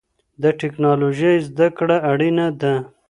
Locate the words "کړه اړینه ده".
1.77-2.75